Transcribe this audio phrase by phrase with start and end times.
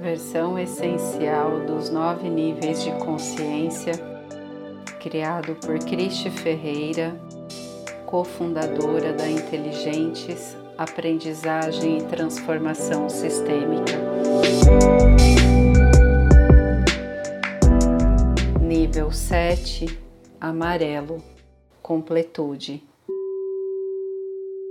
[0.00, 3.92] versão essencial dos nove níveis de consciência,
[4.98, 7.20] criado por Cristi Ferreira,
[8.06, 13.92] cofundadora da Inteligentes Aprendizagem e Transformação Sistêmica.
[18.58, 19.98] Nível 7
[20.40, 21.22] Amarelo
[21.82, 22.82] Completude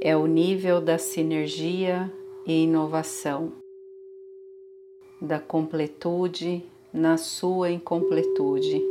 [0.00, 2.10] é o nível da sinergia
[2.46, 3.52] e inovação,
[5.20, 8.82] da completude na sua incompletude.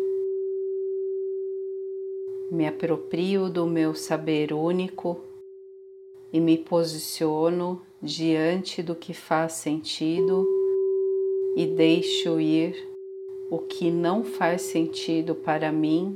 [2.51, 5.21] Me aproprio do meu saber único
[6.31, 10.47] e me posiciono diante do que faz sentido
[11.55, 12.75] e deixo ir
[13.49, 16.15] o que não faz sentido para mim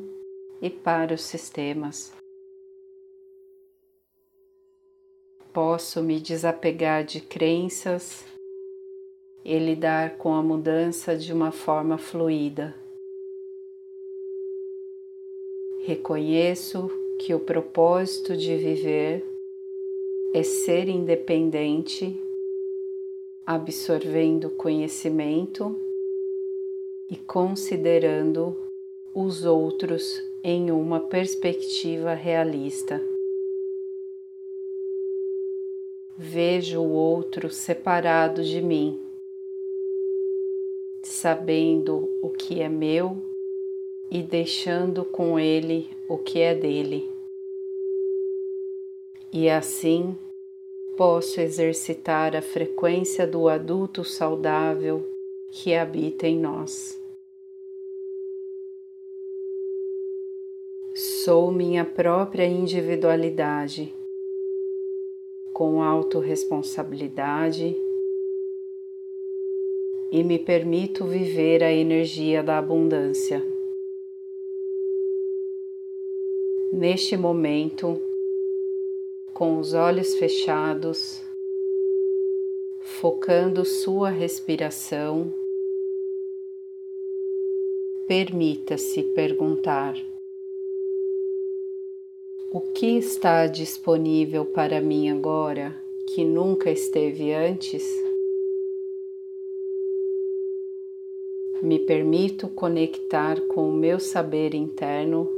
[0.62, 2.14] e para os sistemas.
[5.52, 8.33] Posso me desapegar de crenças
[9.46, 12.74] e lidar com a mudança de uma forma fluida.
[15.86, 19.26] Reconheço que o propósito de viver
[20.34, 22.20] é ser independente,
[23.46, 25.76] absorvendo conhecimento
[27.10, 28.58] e considerando
[29.14, 33.02] os outros em uma perspectiva realista.
[36.18, 39.00] Vejo o outro separado de mim,
[41.24, 43.16] sabendo o que é meu
[44.12, 47.10] e deixando com ele o que é dele.
[49.32, 50.18] E assim
[50.98, 55.10] posso exercitar a frequência do adulto saudável
[55.50, 57.02] que habita em nós.
[60.94, 63.94] Sou minha própria individualidade
[65.54, 67.74] com autorresponsabilidade
[70.14, 73.44] e me permito viver a energia da abundância.
[76.72, 78.00] Neste momento,
[79.34, 81.20] com os olhos fechados,
[82.80, 85.34] focando sua respiração,
[88.06, 89.98] permita-se perguntar.
[92.52, 98.13] O que está disponível para mim agora que nunca esteve antes?
[101.64, 105.30] Me permito conectar com o meu saber interno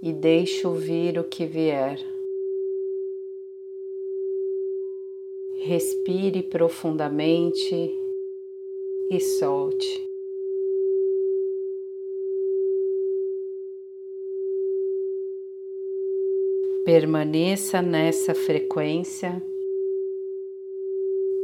[0.00, 1.98] e deixo vir o que vier.
[5.56, 7.92] Respire profundamente
[9.10, 10.06] e solte.
[16.84, 19.42] Permaneça nessa frequência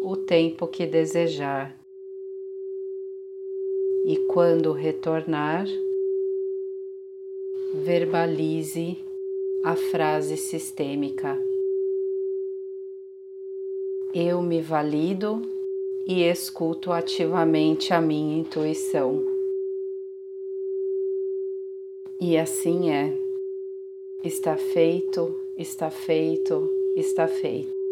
[0.00, 1.83] o tempo que desejar.
[4.06, 5.66] E quando retornar,
[7.72, 8.98] verbalize
[9.64, 11.42] a frase sistêmica.
[14.12, 15.40] Eu me valido
[16.06, 19.24] e escuto ativamente a minha intuição.
[22.20, 23.10] E assim é.
[24.22, 27.83] Está feito, está feito, está feito.